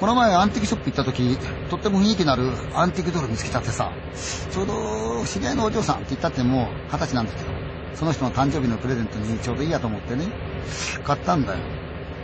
[0.00, 1.36] この前アンティークショップ行った時
[1.68, 3.92] とっても雰囲気のあるアンティークドール見つけちゃってさ
[4.50, 7.50] ちょうど知り合いのお嬢さんって言ったってもう二十歳なんだけど
[7.94, 10.24] その人の誕生日のプレゼントにちょうどいいやと思ってね
[11.04, 11.58] 買ったんだよ。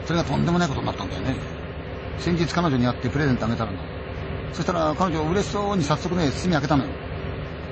[0.07, 1.37] それがとんでもないことになったんだよね。
[2.19, 3.73] 先日彼女に会ってプレゼントあげたの。
[4.55, 6.91] そしたら彼女嬉しそうに早速ね包み開けたのよ。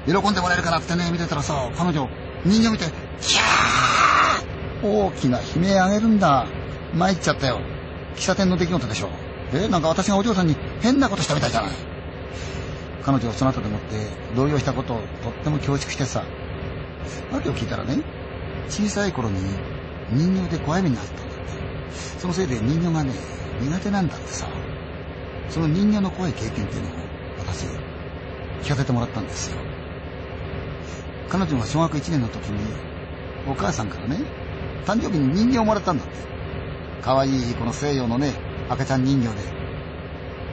[0.06, 2.10] 喜んでもらえるからってね見てたらさ彼女
[2.44, 2.84] 人形見て
[3.22, 6.46] キャー大きな悲鳴あげるんだ。
[6.92, 7.60] 参っちゃったよ。
[8.16, 9.08] 喫茶店の出来事でしょ。
[9.54, 11.70] えなんか私がお嬢さんに変なことしたみたいじゃない
[13.02, 16.24] 彼女はその後でもって動揺したことをとっても恐縮してさ
[17.32, 18.02] 訳を聞いたらね
[18.68, 19.40] 小さい頃に
[20.10, 21.34] 人形で怖い目にあったんだって。
[22.18, 23.12] そのせいで人形がね
[23.60, 24.48] 苦手なんだってさ。
[25.50, 26.92] その人形の怖い経験っていうのを
[27.38, 27.66] 私
[28.62, 29.58] 聞かせてもらったんですよ。
[31.28, 32.60] 彼女が小学1年の時に
[33.46, 34.20] お母さんからね
[34.86, 36.14] 誕生日に人形をもらったんだって。
[37.02, 38.32] 可愛いこの西洋のね
[38.68, 39.64] 赤ちゃん人形で。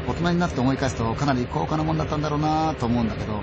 [0.08, 3.40] 大人になって思い返すとかなり高価なもんだったんだろうなと思うんだけど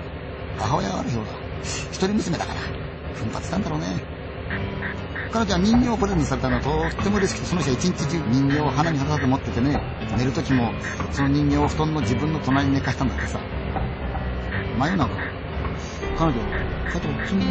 [0.57, 1.31] 母親はあるようだ。
[1.63, 2.59] 一人娘だから
[3.15, 3.85] 奮発したんだろうね。
[5.31, 9.79] 彼女は人形をプレゼントされたのはとっても嬉しくてその人は一日中人形を鼻に挟んで持っててね
[10.17, 10.73] 寝る時も
[11.11, 13.39] その人形を布団の自分の隣に寝かしたんだってさ。
[14.77, 15.09] 真夜中
[16.17, 16.41] 彼女
[16.91, 17.49] 肩をツンツン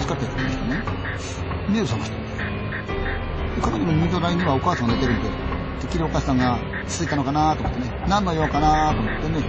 [0.00, 0.82] つかってやってましたね。
[1.68, 2.16] 目を覚ました。
[2.18, 2.36] んだよ
[3.56, 8.04] で彼女の人形台にはお母さんが寝てるんでてっきりお母さんがついたのかなと思ってね。
[8.08, 9.44] 何の用かなと思ってね。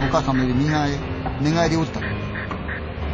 [0.00, 0.98] お母さんの家で寝返り
[1.40, 2.06] 寝返りを打ったの。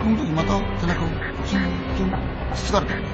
[0.02, 1.08] その時また背中を
[1.46, 1.60] ツン
[1.96, 2.12] ツン
[2.54, 3.10] つつかれたんだよ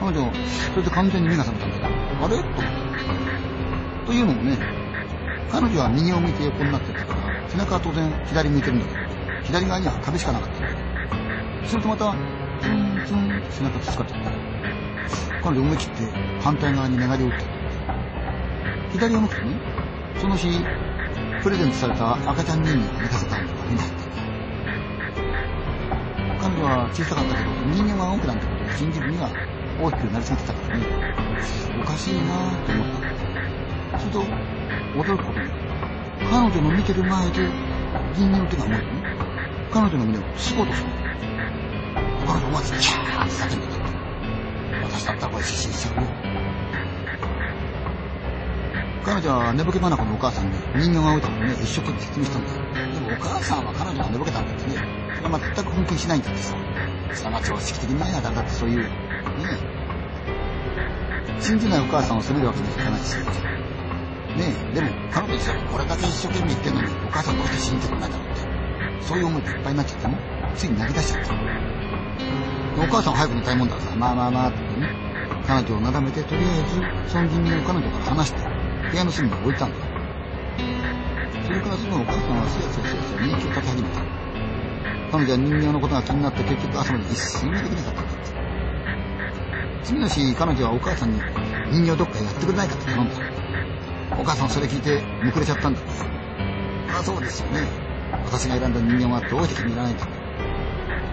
[0.00, 0.32] 彼女
[0.74, 1.94] それで完全に目が覚めたんだよ。
[2.22, 2.36] あれ？
[2.36, 2.60] と思って
[4.06, 4.58] というのもね
[5.50, 8.98] 彼女は右を向いて横になってたから背中は当然左向いてるんだけど
[9.44, 10.78] 左側には壁しかなかったんだよ。
[11.66, 12.14] するとまた
[12.60, 14.36] ツンツンって背中つつかれたんだよ。
[15.42, 16.12] 彼女思い切って
[16.42, 17.44] 反対側に寝返りを打った
[18.92, 19.56] 左を向くね
[20.20, 20.64] その日
[21.42, 23.78] プレゼントされた赤ちゃん人形が寝かせたんだからね
[26.40, 29.30] 彼女は小さかったけど人間が大きくなんてことを信じるには
[29.80, 30.84] 大きくなりすぎてたからね。
[31.80, 32.86] おかしいなぁと思っ
[33.92, 33.98] た。
[33.98, 34.22] すると
[34.96, 35.48] 驚くことに
[36.30, 37.48] 彼女の見てる前で
[38.14, 38.84] 人間の手が動いてね
[39.72, 40.88] 彼女の胸をつこうとする
[42.26, 43.80] 彼女思わずキャーって叫んでた。
[44.88, 46.49] 私だったらこれ失神しちゃうよ。
[49.10, 52.62] 彼女は寝ぼけ眼のお母さんに人形が置いたのをね一生懸命説明したんだよ
[52.94, 54.78] でもお母さんは彼女が寝ぼけたんだってね。
[55.18, 56.54] それは全く本気にしないんだってさ。
[57.10, 58.86] それは常識的にないなだってそういう。
[58.86, 58.86] ね
[61.42, 63.18] 信じないお母さんを責めるわけにはいかないし。
[64.38, 64.74] ねえ。
[64.78, 68.46] でも彼女自身はこれだけ一生懸命言ってんのにお母さんどうして信じてくれないだろうって。
[69.02, 70.14] そういう思いでいっぱいになっちゃってね
[70.54, 71.34] ついに泣き出しちゃった。
[72.78, 73.96] お母さんは早く寝たいもんだからさ。
[73.98, 74.86] まあまあまあってね。
[75.50, 78.59] 彼女をなだめてとりあえずその人間を彼女から離して。
[78.90, 79.76] 部屋の隅に置いたんだ
[81.46, 84.00] それからすぐお母さんはすやすやすやすや人気をかけ始めた。
[85.10, 88.30] 彼女は人形のことが気になって結局朝まで一睡もできなかったんだって
[89.82, 91.20] 次の日彼女はお母さんに
[91.72, 93.14] 人形どっかやってくれないかって頼んだ。
[94.18, 95.80] お母さんはそれ聞いてむくれちゃったんだ。
[95.80, 95.90] って
[96.94, 97.66] ああそうですよね。
[98.24, 100.06] 私が選んだ人形はどうして気に入らないんだ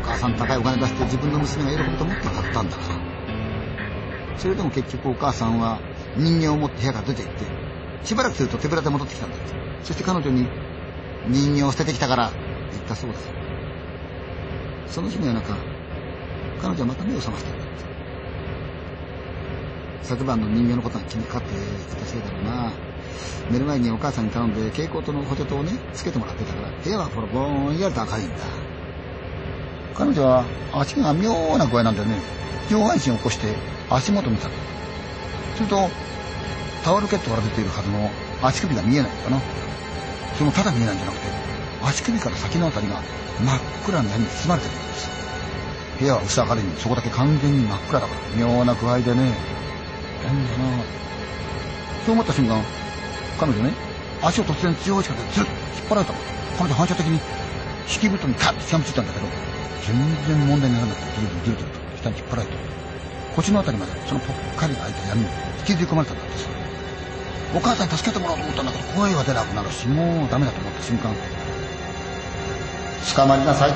[0.03, 4.37] お母さん高いお金出して自分の娘が喜ぶと思って買ったんだから。
[4.37, 5.79] それでも結局お母さんは
[6.17, 7.45] 人形を持って部屋から出て行って
[8.03, 9.37] しばらくすると手ぶらで戻ってきたんだ
[9.83, 10.47] そして彼女に
[11.27, 12.31] 人形を捨ててきたから
[12.71, 13.29] 言ったそうです。
[14.87, 15.55] その日の夜中
[16.61, 17.77] 彼女はまた目を覚ましたんだって。
[20.03, 22.71] 昨晩の人形のことが気にかかっていたせいだろうな。
[23.51, 28.35] 寝る前にお母さんに頼んで蛍光灯の補助灯をねつけてもらってたから部屋はこれぼんやりと明るいんだ。
[29.95, 32.19] 彼女は足が妙な具合なんだよね。
[32.69, 33.55] 上半身を起こして
[33.89, 34.49] 足元見た
[35.55, 35.89] すると
[36.87, 38.09] タオルケットから出ているはずの
[38.39, 39.41] 足首が見えないのかな？
[40.39, 41.27] そのただ見えないんじゃなくて
[41.83, 43.03] 足首から先のあたりが
[43.43, 45.11] 真っ暗な闇に包まれてるんです。
[45.99, 49.35] 部屋は薄明るいのにそこだけ完全に真っ暗だから妙な具合でね。
[50.23, 50.79] 変だな。
[52.07, 52.63] そう思った瞬間
[53.35, 53.73] 彼女ね
[54.23, 56.19] 足を突然強い力でずっと引っ張られたの。
[56.55, 57.19] 彼女反射的に
[57.83, 59.27] 敷布団にカッとしがみついたんだけど
[59.83, 59.91] 全
[60.23, 62.55] 然問題にならなくてギルギルギルと下に引っ張られて
[63.35, 65.27] 腰のあたりまでそのぽっかり開いた闇に
[65.59, 66.37] 引きずり込まれたんだって。
[66.39, 66.47] さ
[67.55, 69.71] お母さん助けてもらおうと思ったんだけど声は出なくなる。
[69.71, 71.13] しもうダメだと思った瞬間
[73.15, 73.73] 捕まりなさい。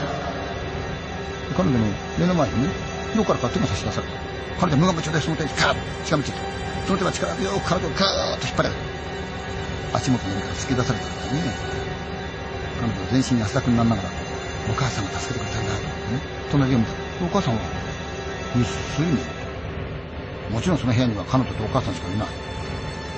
[1.56, 1.86] 彼女の
[2.20, 2.70] 目の前にね
[3.16, 4.14] どっからか手が差し出された
[4.60, 6.40] 彼女無我夢中でその手にカッとしがみついた
[6.86, 8.76] その手は力強く彼女をガーッと引っ張られ。
[9.94, 11.52] 足元の指から突き出されたんだね。
[12.80, 14.10] 彼女は全身に汗だくになりながら
[14.70, 16.20] お母さんが助けてくれたんだと思ってね。
[16.52, 16.92] 隣を見た。
[17.24, 17.62] お母さんは
[18.56, 19.24] ぐっすり寝て
[20.52, 22.28] もちろんその部屋には彼女とお母さんしかいない。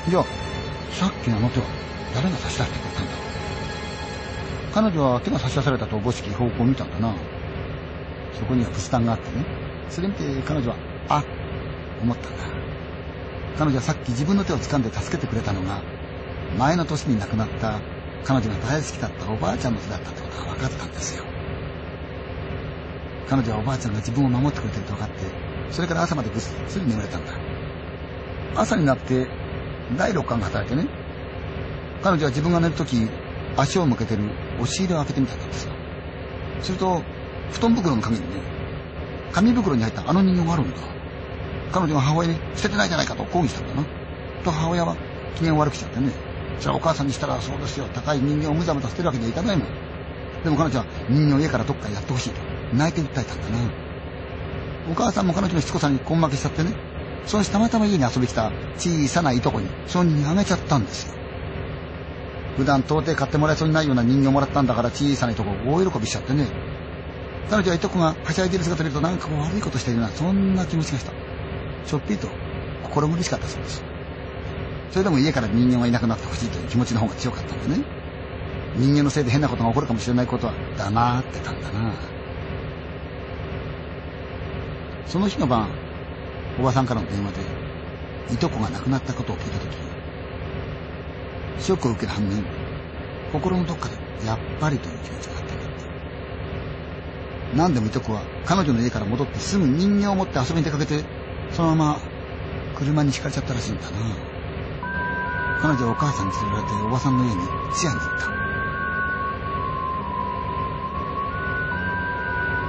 [0.09, 0.25] じゃあ
[0.91, 1.65] さっきのあの手は
[2.13, 3.11] 誰が差し出してくれたんだ？
[4.73, 7.13] 彼女は手が差し出されたとおぼしき方向を見たんだな。
[8.37, 9.45] そこには仏壇があってね。
[9.89, 10.75] それ見て彼女は、
[11.07, 11.25] あっ
[12.01, 12.43] 思ったんだ。
[13.57, 15.81] 彼女はさっき自分の手を掴んで助けてくれたのが、
[16.57, 17.79] 前の年に亡くなった
[18.25, 21.23] 彼女が大好きだったおばあちゃんの手だったってことが分かったんですよ。
[23.29, 25.25] 彼女はおばあちゃんが自分を守ってくれてると分かって、
[25.71, 27.33] それから朝までぐっすり眠れたんだ。
[28.55, 29.27] 朝になって
[29.95, 30.87] 第六感が働いてね、
[32.01, 33.07] 彼女は自分が寝るとき、
[33.55, 34.23] 足を向けてる
[34.59, 35.73] 押し入れを開けてみたんですよ。
[36.61, 37.01] すると、
[37.51, 38.41] 布団袋の陰にね、
[39.31, 40.77] 紙袋に入ったあの人形があるんだ。
[41.71, 43.83] 彼女が母親に捨ててないじゃないかと抗議したんだな。
[44.43, 44.95] と母親は
[45.35, 46.11] 機嫌を悪くしちゃってね。
[46.59, 47.87] それはお母さんにしたらそうですよ。
[47.93, 49.67] 高い人形をむざむざ捨てるわけにはいかないもん。
[50.43, 52.41] でも彼女は人形を家からどっかやってほしいと
[52.73, 53.71] 泣いて訴えたんだな。
[54.91, 56.75] お母さんも彼女のしつこさに根負けしちゃってね。
[57.25, 61.13] そしてたまたま家に遊び来た小さないとこにその人形あげちゃったんですよ。
[62.57, 66.47] 普段到底買ってもらえそうにないような人形もらったんだから小さないとこ大喜びしちゃってね。
[67.49, 71.11] 彼女はいとこがはしゃいでる姿を見るとなんかこう悪いことしてるようなそんな気持ちがした。
[71.85, 72.27] ちょっぴりと
[72.83, 73.83] 心苦しかったそうです。
[74.91, 77.83] それでも家から人間はいなくなってほしいという気持ちの方が強かったんでね。
[78.75, 81.93] 人間のせいで変なことが起こるかもしれないことは黙ってたんだな。
[85.07, 85.69] その日の晩、
[86.59, 87.41] おばさんからの電話で、
[88.33, 89.75] いとこが亡くなったことを聞いたとき、
[91.63, 92.43] ショックを受ける反面、
[93.31, 93.95] 心のどっかで
[94.25, 95.83] やっぱりという気持ちがあったんだって。
[97.55, 101.03] 何でもいとこは彼女の家から戻ってすぐ人形を持って遊びに出かけて、
[101.51, 101.99] そのまま
[102.77, 103.97] 車にひかれちゃったらしいんだな。
[105.61, 107.37] 彼女はお母さんに連れられておばさんの家に
[107.71, 108.25] 通夜に行った。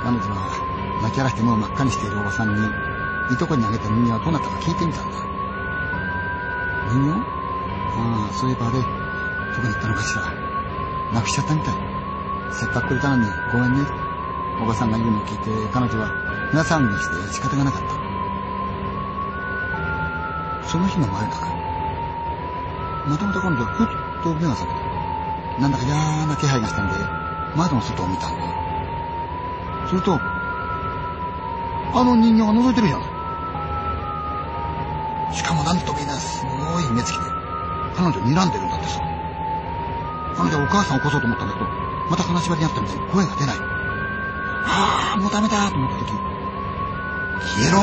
[0.05, 2.71] 彼女は泣き荒らして目を真っ赤にしているおばさんに、
[3.31, 5.17] いとこにあげた人形はどなたか聞いてみたんだ。
[6.89, 7.11] 人形？
[7.97, 8.87] ああ、そういえばあれ、ど
[9.63, 10.23] こに行ったのかしら。
[11.13, 11.75] なくしちゃったみたい。
[12.51, 13.87] せっかくくれたのにごめんね。
[14.61, 16.13] おばさんが言うのを聞いて、彼女は
[16.53, 17.89] 皆騒ぎして仕方がなかった。
[20.69, 21.47] その日の前中、
[23.07, 23.87] またまた今度ふっ
[24.23, 24.81] と目が覚めた。
[25.63, 26.95] なんだか嫌な気配がしたんで、
[27.57, 28.45] 窓の外を見たんだ。
[29.89, 30.21] すると、
[31.95, 33.14] あの人形が覗いてるじゃない。
[35.35, 37.27] しかもなんとも言えなすごい目つきで、
[37.97, 39.01] 彼女を睨んでるんだってさ。
[40.37, 41.67] 彼女はお母さんを起こそうと思ったんだけど、
[42.11, 43.57] また金縛りにあったみたいに声が出ない。
[43.59, 46.13] はあ、もうダメだと思った時、
[47.55, 47.79] 消えろ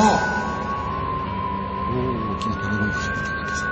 [1.92, 3.66] 大きな鳥声が響いたんだってさ。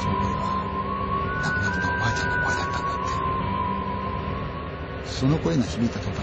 [0.00, 0.66] その声は、
[1.42, 3.00] 亡くなったおばあちゃんの声だったんだって。
[5.08, 6.20] その声が響いた途端、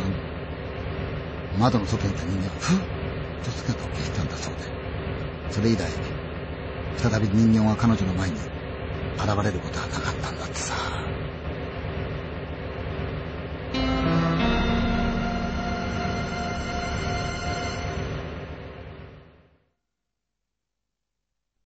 [1.57, 2.79] 窓の外にいた人間はふっ
[3.43, 4.59] と姿を消したんだそうで、
[5.51, 6.12] それ以来、
[6.97, 8.37] 再び人形が彼女の前に
[9.17, 10.73] 現れることはなかったんだってさ。